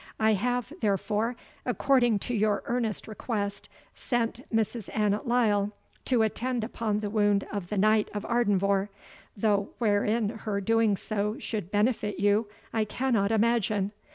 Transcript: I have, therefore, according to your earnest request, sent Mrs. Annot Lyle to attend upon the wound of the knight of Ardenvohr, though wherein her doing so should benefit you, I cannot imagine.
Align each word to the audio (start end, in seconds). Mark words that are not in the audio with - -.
I 0.19 0.33
have, 0.33 0.73
therefore, 0.81 1.35
according 1.63 2.17
to 2.25 2.33
your 2.33 2.63
earnest 2.65 3.07
request, 3.07 3.69
sent 3.93 4.41
Mrs. 4.51 4.89
Annot 4.97 5.27
Lyle 5.27 5.73
to 6.05 6.23
attend 6.23 6.63
upon 6.63 7.01
the 7.01 7.09
wound 7.11 7.45
of 7.51 7.69
the 7.69 7.77
knight 7.77 8.09
of 8.11 8.23
Ardenvohr, 8.25 8.89
though 9.37 9.69
wherein 9.77 10.29
her 10.29 10.59
doing 10.59 10.97
so 10.97 11.37
should 11.37 11.69
benefit 11.69 12.19
you, 12.19 12.47
I 12.73 12.83
cannot 12.83 13.31
imagine. 13.31 13.91